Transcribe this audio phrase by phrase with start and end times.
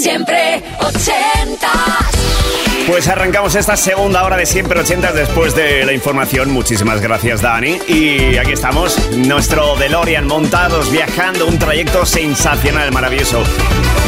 [0.00, 2.05] Siempre ochentas.
[2.86, 6.52] Pues arrancamos esta segunda hora de Siempre Ochentas después de la información.
[6.52, 7.80] Muchísimas gracias, Dani.
[7.88, 13.42] Y aquí estamos, nuestro DeLorean montados, viajando un trayecto sensacional, maravilloso.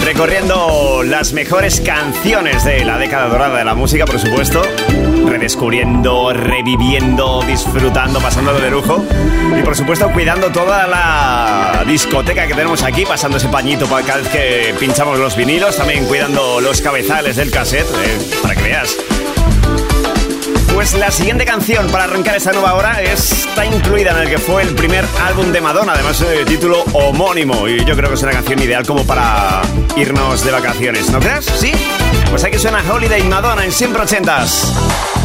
[0.05, 4.63] Recorriendo las mejores canciones de la década dorada de la música, por supuesto.
[5.27, 9.05] Redescubriendo, reviviendo, disfrutando, pasándolo de lujo.
[9.59, 14.21] Y por supuesto, cuidando toda la discoteca que tenemos aquí, pasando ese pañito para cada
[14.21, 15.77] vez que pinchamos los vinilos.
[15.77, 18.68] También cuidando los cabezales del cassette, eh, para que
[20.75, 24.63] pues la siguiente canción para arrancar esta nueva hora está incluida en el que fue
[24.63, 27.67] el primer álbum de Madonna, además de título homónimo.
[27.67, 29.63] Y yo creo que es una canción ideal como para
[29.97, 31.47] irnos de vacaciones, ¿no crees?
[31.47, 31.73] ¿Sí?
[32.29, 35.18] Pues aquí suena Holiday Madonna en 180s.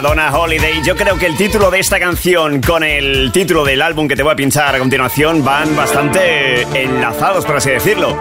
[0.00, 0.80] Madonna Holiday.
[0.84, 4.22] Yo creo que el título de esta canción con el título del álbum que te
[4.22, 8.16] voy a pinchar a continuación van bastante enlazados, por así decirlo.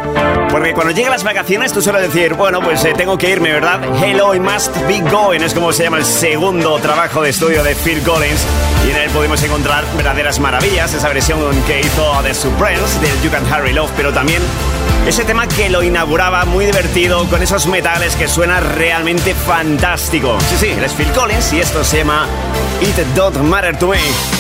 [0.50, 3.80] Porque cuando llegan las vacaciones tú sueles decir, bueno, pues eh, tengo que irme, ¿verdad?
[4.04, 5.42] Hello, I must be going.
[5.42, 8.44] Es como se llama el segundo trabajo de estudio de Phil Collins.
[8.88, 10.96] Y en él pudimos encontrar verdaderas maravillas.
[10.96, 14.42] Esa versión que hizo The Supremes del You Can Harry Love, pero también
[15.08, 20.38] ese tema que lo inauguraba muy divertido con esos metales que suena realmente fantástico.
[20.50, 22.28] Sí, sí, es Phil Collins y esto se llama
[22.82, 24.37] It Don't Matter to Me.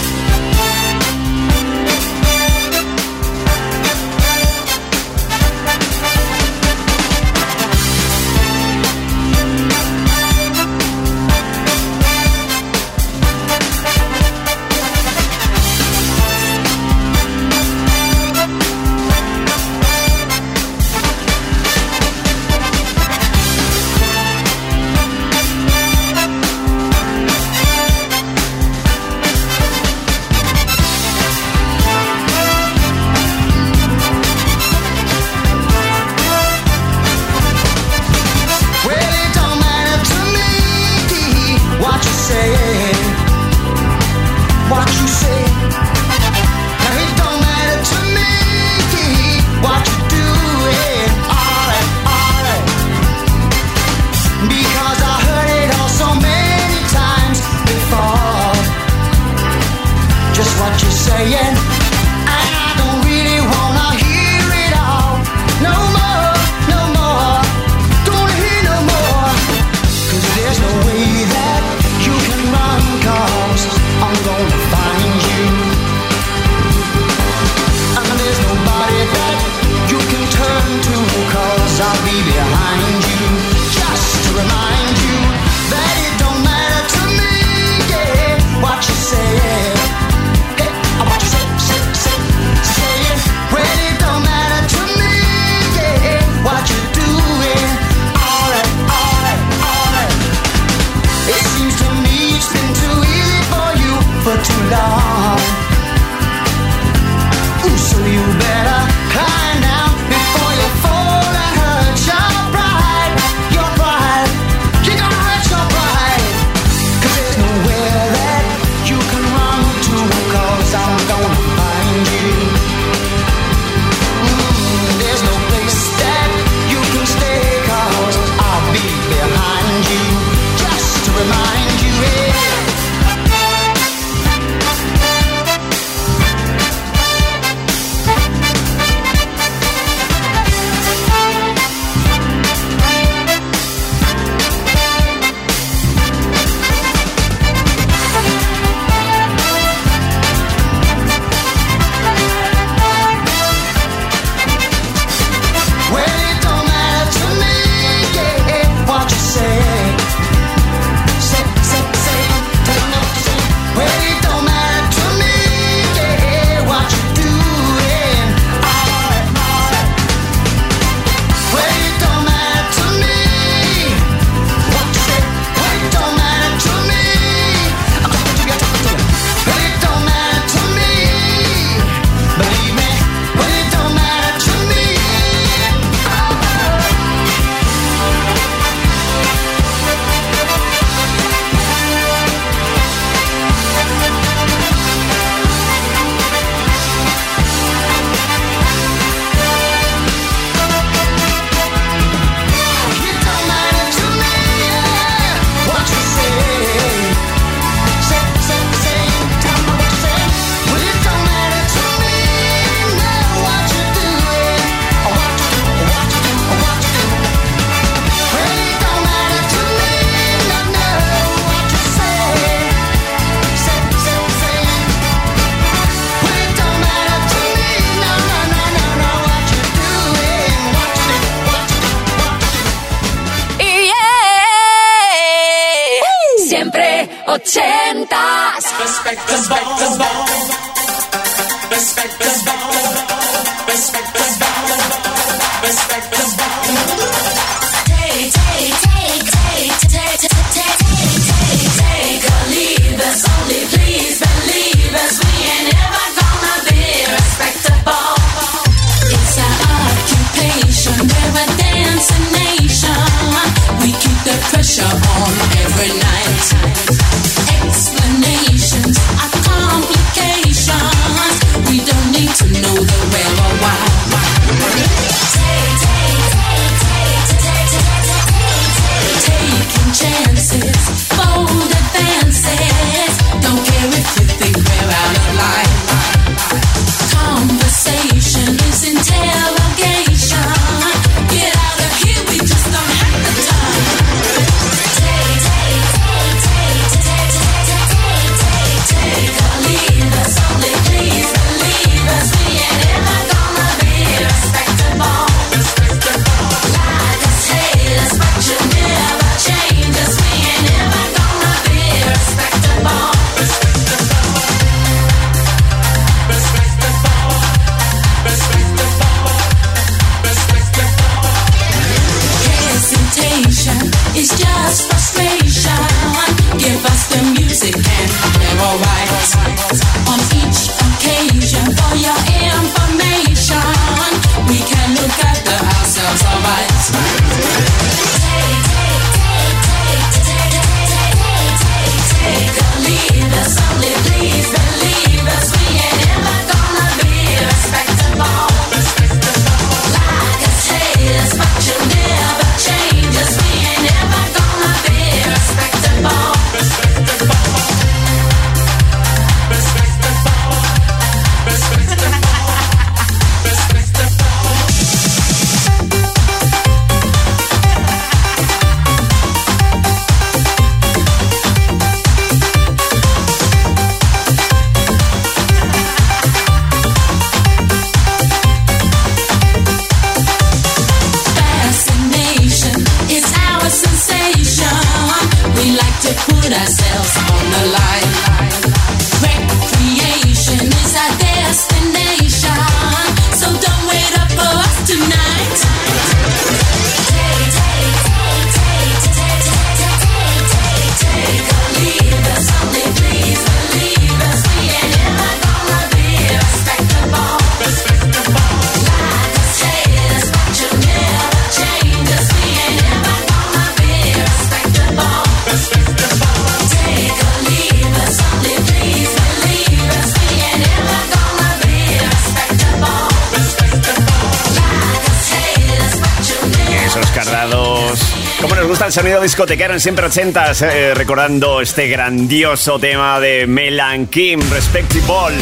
[429.27, 435.35] En siempre ochentas, eh, recordando este grandioso tema de Melan Kim, Respectable.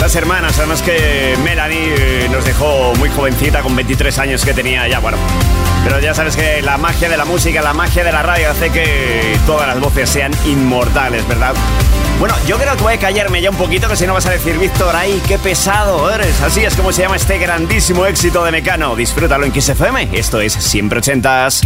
[0.00, 4.88] Las hermanas, además que Melanie eh, nos dejó muy jovencita, con 23 años que tenía
[4.88, 5.18] ya, bueno.
[5.84, 8.70] Pero ya sabes que la magia de la música, la magia de la radio hace
[8.70, 11.54] que todas las voces sean inmortales, ¿verdad?
[12.18, 14.30] Bueno, yo creo que voy a callarme ya un poquito, que si no vas a
[14.30, 16.40] decir, Víctor, ay, qué pesado eres.
[16.42, 18.96] Así es como se llama este grandísimo éxito de Mecano.
[18.96, 20.08] Disfrútalo en XFM.
[20.12, 21.62] Esto es Siempre Ochentas.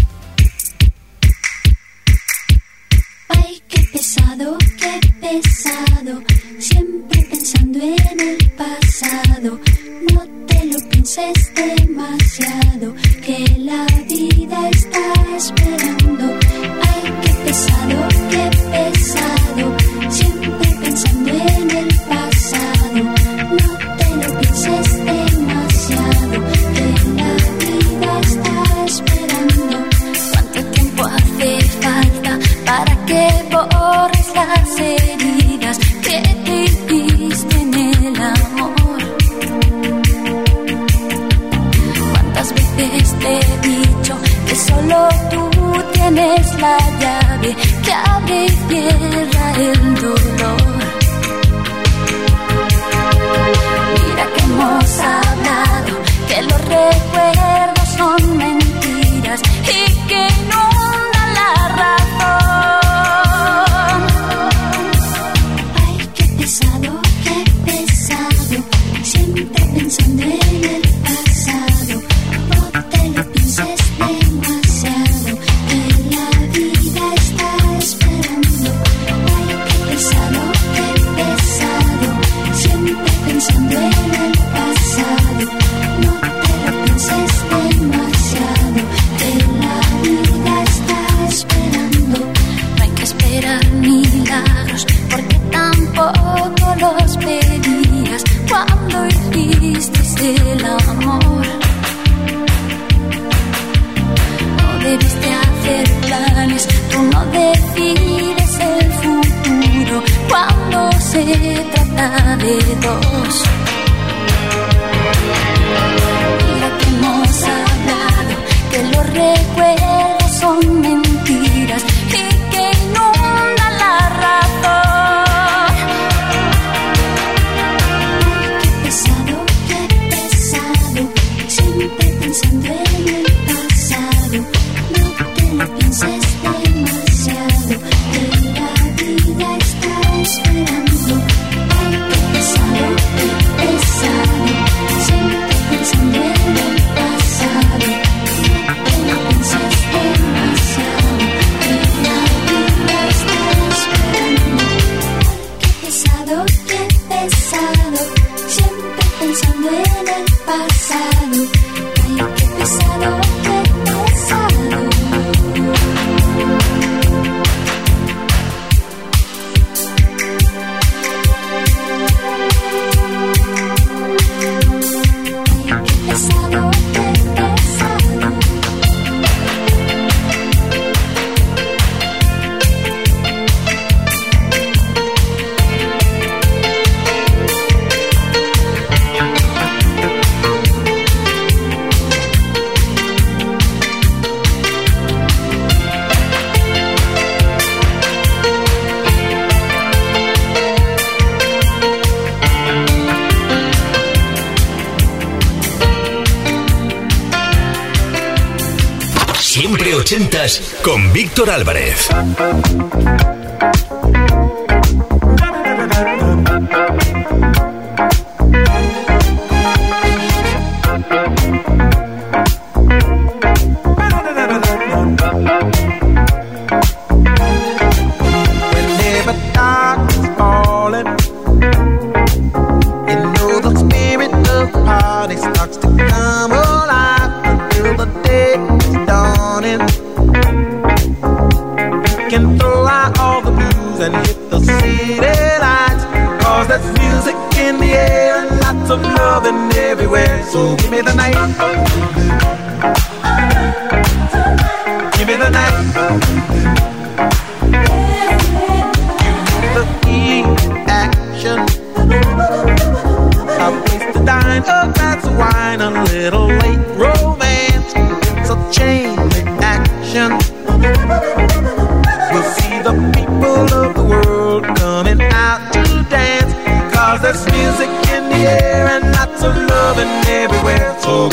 [210.82, 212.08] Con Víctor Álvarez.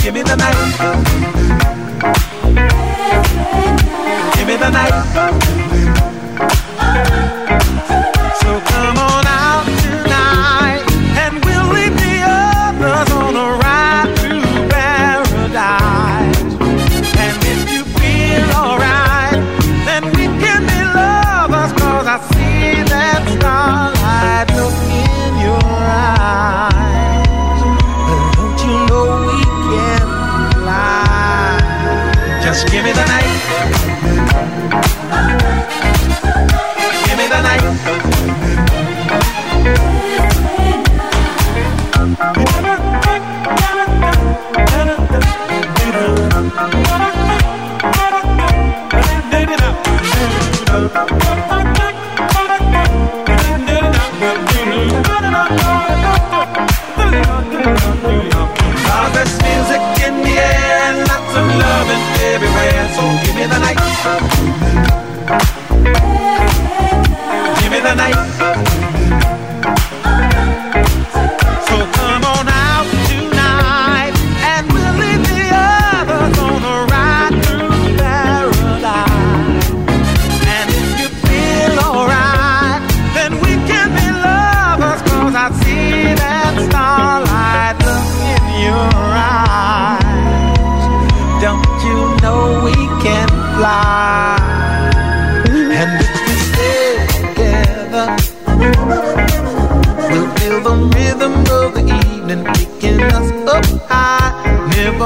[0.09, 1.28] Give me the night.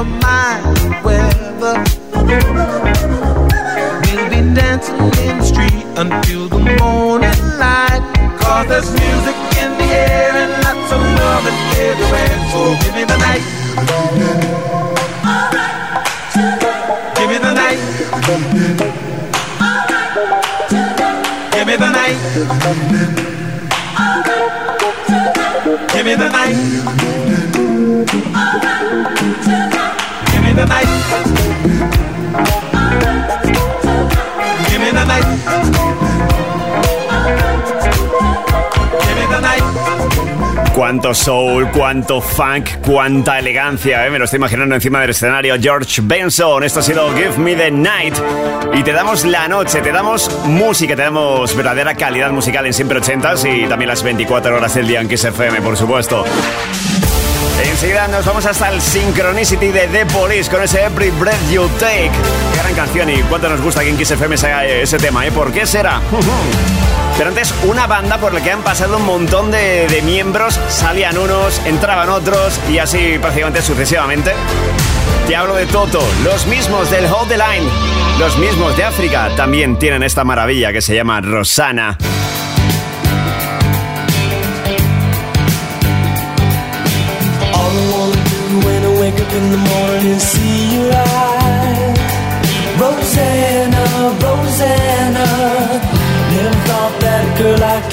[0.04, 0.62] your mind.
[4.04, 8.02] We'll be dancing in the street until the morning light.
[8.68, 12.34] There's music in the air and lots of love everywhere.
[12.50, 13.44] So give me the night.
[15.26, 15.74] Alright,
[16.32, 16.82] tonight.
[17.16, 17.78] Give me the night.
[19.60, 20.14] Alright,
[20.70, 21.52] tonight.
[21.52, 22.16] Give me the night.
[24.00, 24.48] Alright,
[25.08, 25.92] tonight.
[25.92, 26.56] Give me the night.
[28.34, 28.94] Alright,
[29.44, 29.73] tonight.
[40.74, 44.10] Cuánto soul, cuánto funk, cuánta elegancia, ¿eh?
[44.10, 45.54] me lo estoy imaginando encima del escenario.
[45.60, 48.14] George Benson, esto ha sido Give Me the Night.
[48.74, 53.00] Y te damos la noche, te damos música, te damos verdadera calidad musical en siempre
[53.00, 56.24] 80s y también las 24 horas del día en Kiss FM, por supuesto.
[57.62, 62.10] Enseguida nos vamos hasta el Synchronicity de The Police con ese Every Breath You Take.
[62.58, 65.32] gran canción y cuánto nos gusta que en Kiss FM se haga ese tema, ¿eh?
[65.32, 66.00] ¿Por qué será?
[67.16, 71.16] Pero antes, una banda por la que han pasado un montón de, de miembros, salían
[71.16, 74.32] unos, entraban otros y así prácticamente sucesivamente.
[75.28, 77.70] Te hablo de Toto, los mismos del Hold the Line,
[78.18, 81.96] los mismos de África, también tienen esta maravilla que se llama Rosana.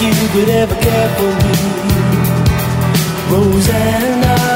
[0.02, 1.54] You would ever care for me.
[3.30, 4.51] Rosanna.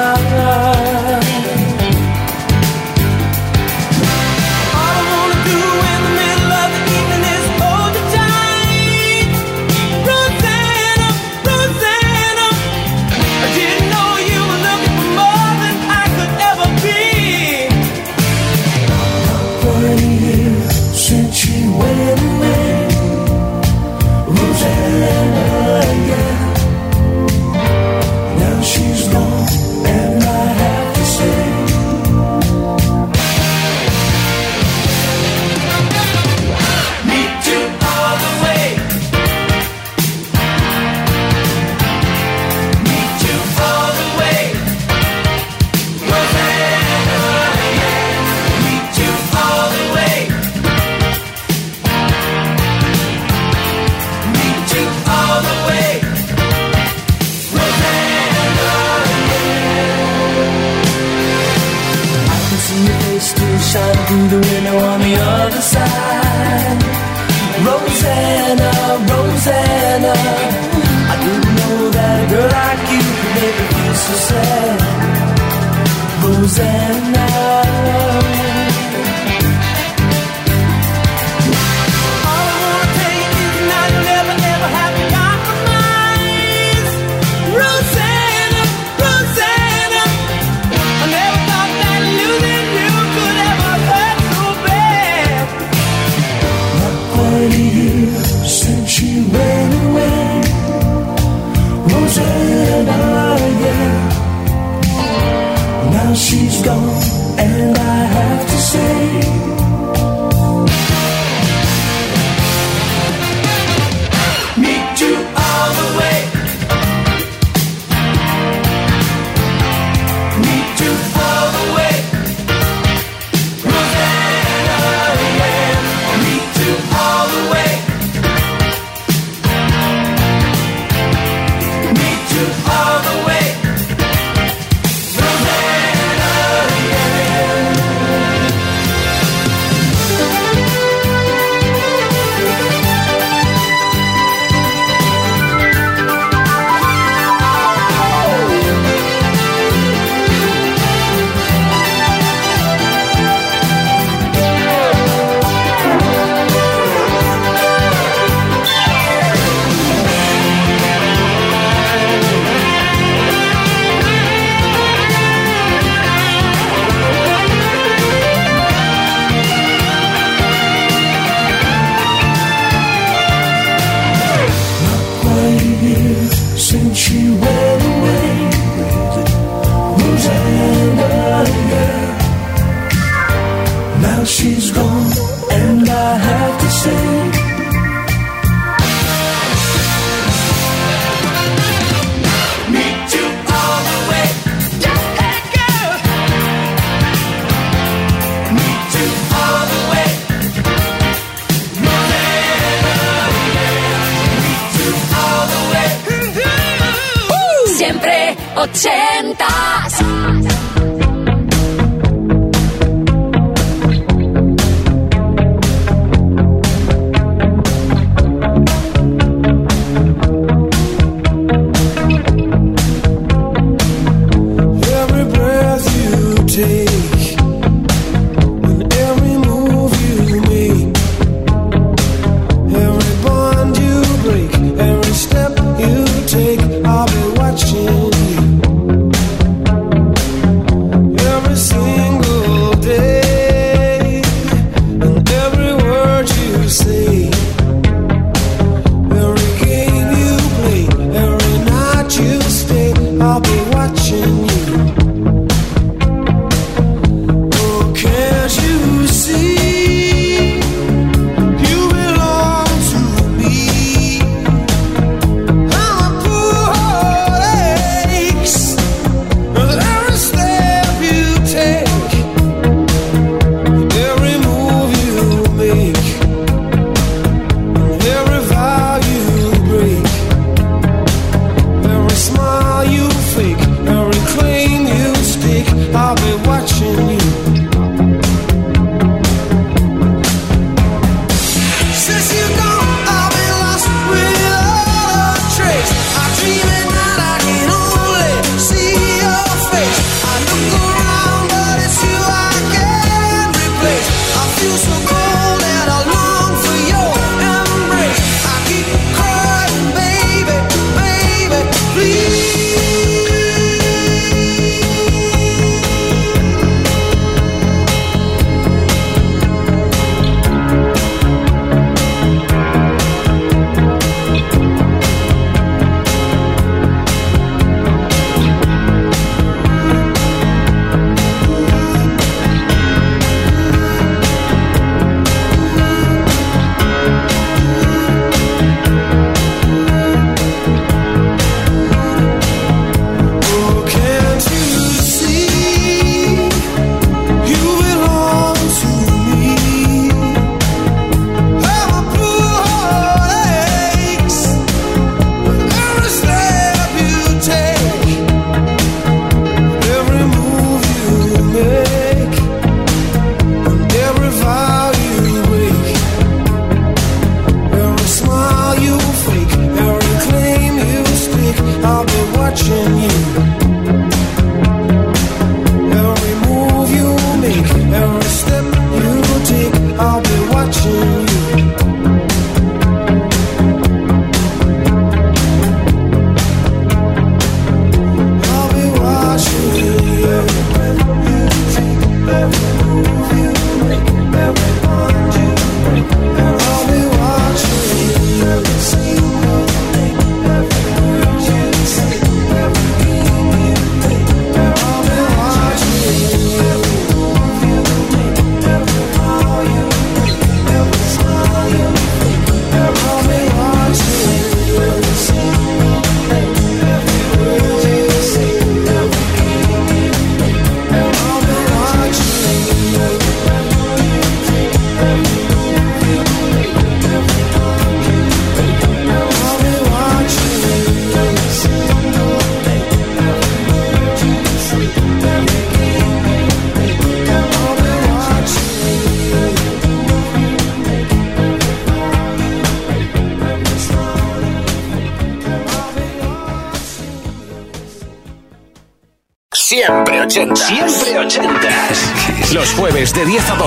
[176.57, 177.54] since you went.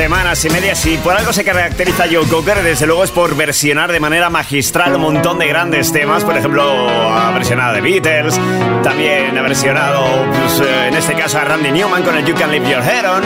[0.00, 0.74] Semanas y media.
[0.74, 4.94] Si por algo se caracteriza Joe Cocker, desde luego es por versionar de manera magistral
[4.94, 6.24] un montón de grandes temas.
[6.24, 8.40] Por ejemplo, ha versionado The Beatles,
[8.82, 12.50] también ha versionado, pues, eh, en este caso, a Randy Newman con el You Can
[12.50, 13.22] Leave Your Head On,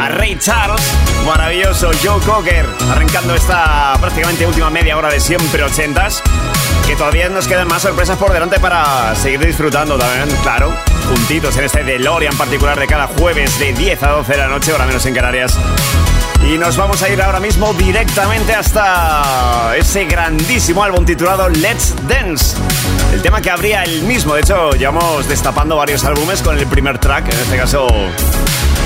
[0.00, 0.88] a Ray Charles,
[1.26, 6.22] maravilloso Joe Cocker, arrancando esta prácticamente última media hora de siempre ochentas.
[6.86, 10.74] Que todavía nos quedan más sorpresas por delante para seguir disfrutando también, claro,
[11.08, 14.72] juntitos en este DeLorean particular de cada jueves de 10 a 12 de la noche,
[14.72, 15.58] hora menos en Canarias.
[16.46, 22.56] Y nos vamos a ir ahora mismo directamente hasta ese grandísimo álbum titulado Let's Dance.
[23.14, 24.34] El tema que habría el mismo.
[24.34, 27.32] De hecho, llevamos destapando varios álbumes con el primer track.
[27.32, 27.86] En este caso,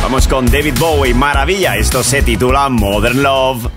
[0.02, 1.14] vamos con David Bowie.
[1.14, 1.76] Maravilla.
[1.76, 3.68] Esto se titula Modern Love.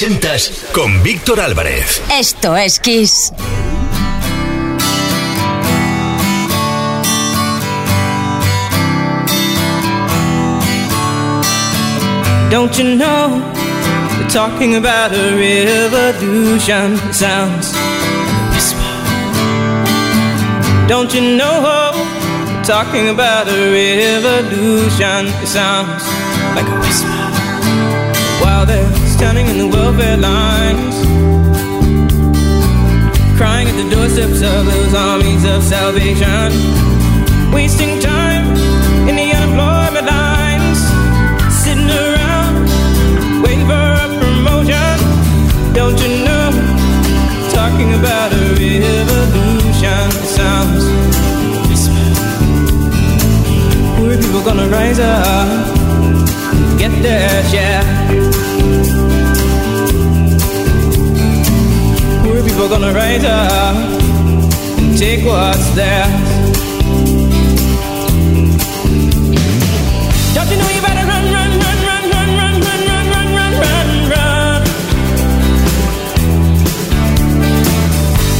[0.00, 2.00] Ochentas con Víctor Álvarez.
[2.10, 3.34] Esto es Kiss.
[12.50, 13.42] Don't you know
[14.16, 16.94] they're talking about a revolution?
[16.94, 17.84] It sounds like
[18.32, 18.80] a whisper.
[20.88, 21.92] Don't you know
[22.46, 25.26] they're talking about a revolution?
[25.42, 26.02] It sounds
[26.54, 27.10] like a whisper.
[28.42, 30.96] While they're standing in the welfare lines,
[33.36, 36.48] crying at the doorsteps of those armies of salvation,
[37.52, 38.46] wasting time
[39.10, 40.80] in the unemployment lines,
[41.52, 42.64] sitting around
[43.44, 44.96] waiting for a promotion.
[45.74, 46.48] Don't you know?
[47.52, 50.84] Talking about a revolution sounds.
[53.96, 55.68] Poor people gonna rise up,
[56.78, 58.29] get their share.
[62.60, 63.74] People gonna rise up
[64.76, 66.10] and take what's theirs.
[70.34, 73.52] Don't you know you better run, run, run, run, run, run, run, run, run, run,
[73.64, 74.60] run, run.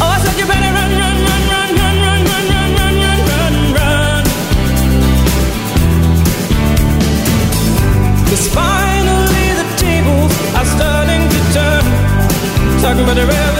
[0.03, 3.21] Oh, I said you better run, run, run, run, run, run, run, run, run, run,
[3.31, 4.23] run, run.
[8.27, 11.85] 'Cause finally the tables are starting to turn.
[12.83, 13.60] Talking about the revolution.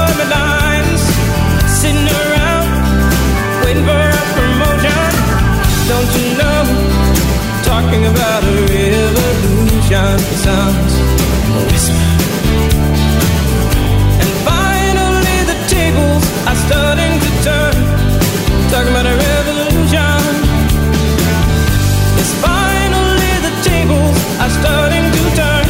[5.91, 6.63] Don't you know?
[7.67, 10.93] Talking about a revolution sounds
[11.51, 12.07] a whisper.
[14.23, 17.75] And finally the tables are starting to turn.
[18.71, 20.21] Talking about a revolution.
[22.15, 25.67] Yes, finally the tables are starting to turn.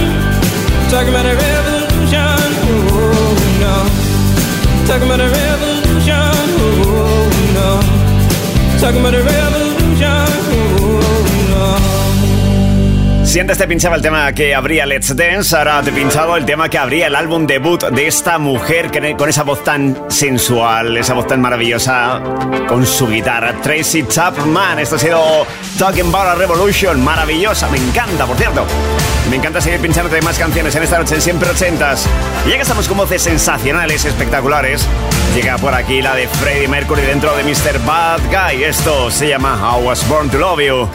[0.93, 2.45] Talking about a revolution.
[2.69, 3.75] Oh no.
[4.85, 6.45] Talking about a revolution.
[6.85, 7.25] Oh
[7.57, 7.69] no.
[8.79, 10.07] Talking about a revolution illusion.
[10.07, 11.01] Oh,
[11.53, 12.00] oh.
[13.31, 16.45] Si antes te pinchaba el tema que abría Let's Dance, ahora te he pinchado el
[16.45, 21.13] tema que abría el álbum debut de esta mujer con esa voz tan sensual, esa
[21.13, 22.21] voz tan maravillosa,
[22.67, 24.79] con su guitarra, Tracy Chapman.
[24.79, 25.47] Esto ha sido
[25.79, 28.65] Talking About a Revolution, maravillosa, me encanta, por cierto.
[29.29, 32.09] Me encanta seguir pinchándote más canciones en esta noche en Siempre Ochentas.
[32.45, 34.85] Y ya que estamos con voces sensacionales, espectaculares,
[35.33, 37.79] llega por aquí la de Freddie Mercury dentro de Mr.
[37.85, 38.65] Bad Guy.
[38.65, 40.89] Esto se llama I Was Born to Love You.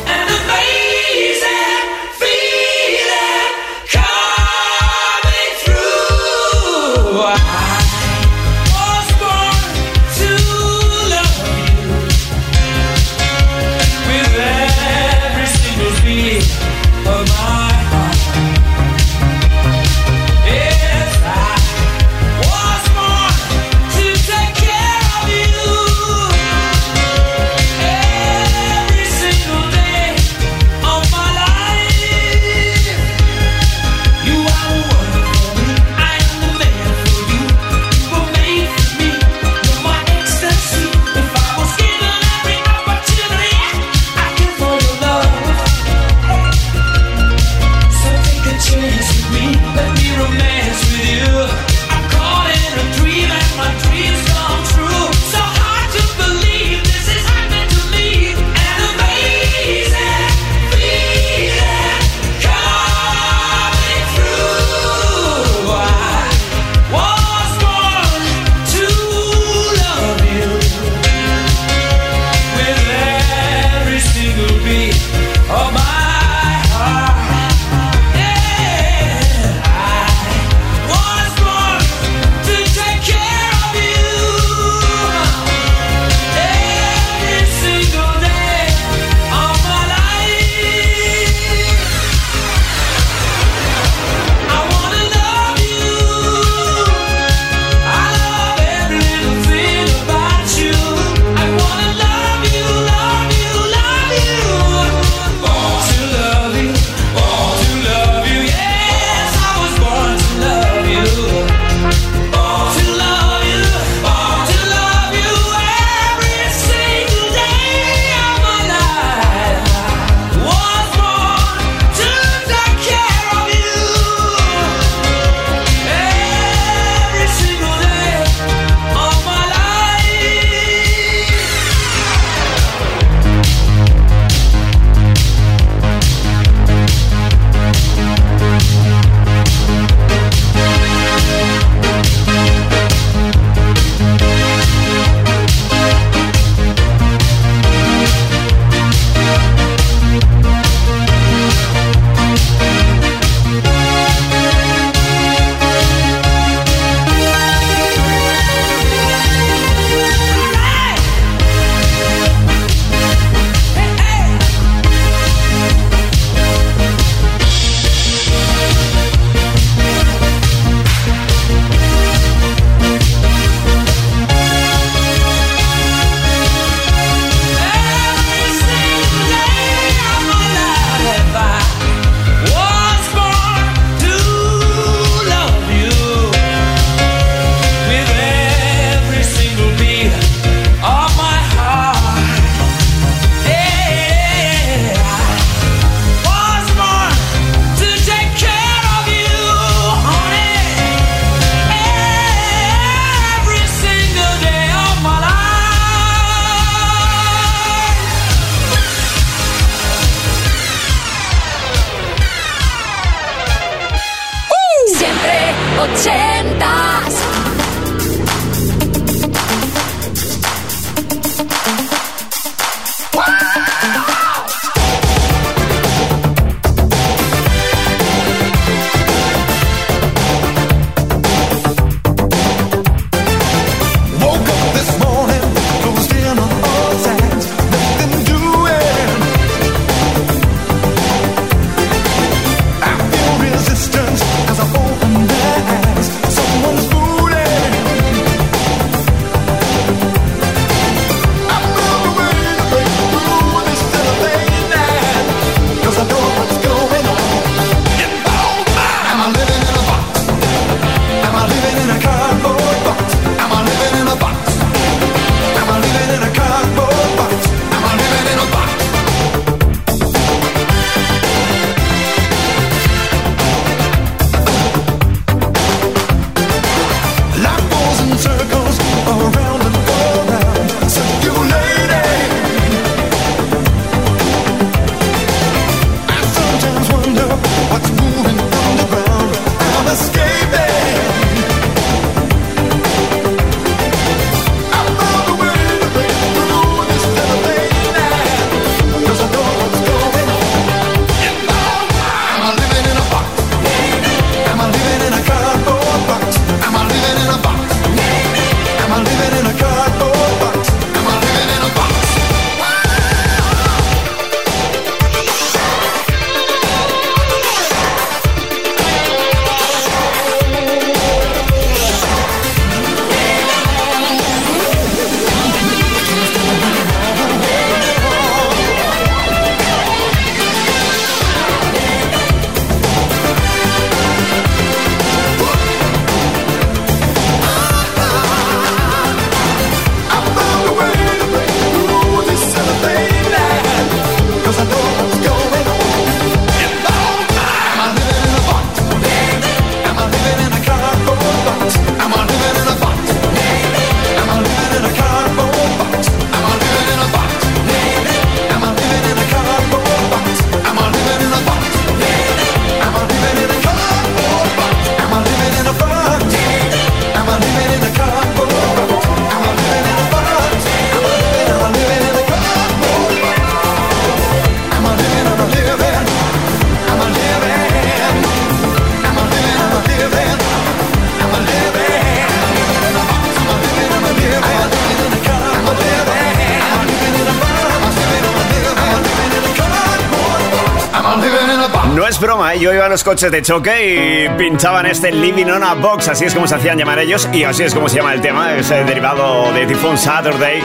[392.26, 392.58] ¿Eh?
[392.58, 396.24] yo iba a los coches de choque y pinchaban este Living on a Box, así
[396.24, 398.68] es como se hacían llamar ellos y así es como se llama el tema, es
[398.72, 400.60] el derivado de Typhoon Saturday.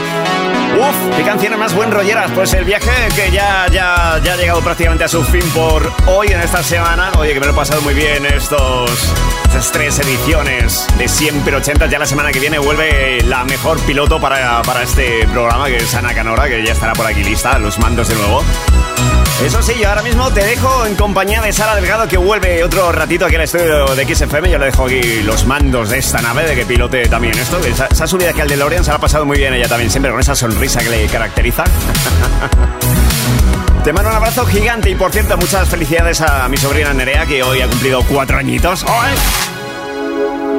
[0.78, 2.30] Uf, qué canciones más buen rolleras.
[2.32, 6.28] Pues el viaje que ya, ya, ya ha llegado prácticamente a su fin por hoy
[6.28, 7.12] en esta semana.
[7.18, 8.90] Oye, que me lo he pasado muy bien estos,
[9.44, 11.86] estas tres ediciones de Siempre 80.
[11.86, 15.94] Ya la semana que viene vuelve la mejor piloto para, para este programa, que es
[15.94, 18.42] Ana Canora, que ya estará por aquí lista, los mandos de nuevo.
[19.44, 22.92] Eso sí, yo ahora mismo te dejo en compañía de Sara Delgado que vuelve otro
[22.92, 24.48] ratito aquí al estudio de XFM.
[24.48, 27.58] Yo le dejo aquí los mandos de esta nave, de que pilote también esto.
[27.92, 30.20] Se ha subido aquí al DeLorean, se ha pasado muy bien ella también, siempre con
[30.20, 31.64] esa sonrisa que le caracteriza.
[33.84, 37.42] Te mando un abrazo gigante y por cierto, muchas felicidades a mi sobrina Nerea que
[37.42, 38.86] hoy ha cumplido cuatro añitos.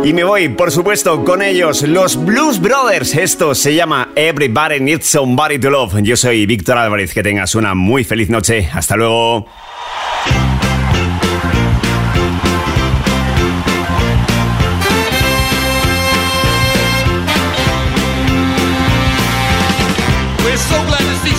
[0.03, 3.15] Y me voy, por supuesto, con ellos, los Blues Brothers.
[3.15, 6.01] Esto se llama Everybody Needs Somebody to Love.
[6.01, 7.13] Yo soy Víctor Álvarez.
[7.13, 8.69] Que tengas una muy feliz noche.
[8.73, 9.47] Hasta luego.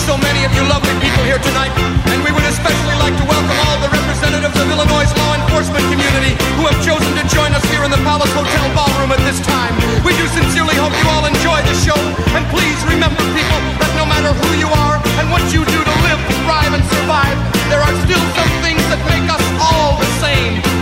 [0.05, 1.73] So many of you lovely people here tonight,
[2.13, 6.37] and we would especially like to welcome all the representatives of Illinois' law enforcement community
[6.61, 9.73] who have chosen to join us here in the Palace Hotel ballroom at this time.
[10.05, 11.97] We do sincerely hope you all enjoy the show,
[12.37, 15.95] and please remember, people, that no matter who you are and what you do to
[16.05, 17.37] live, thrive, and survive,
[17.73, 20.74] there are still some things that make us all the same.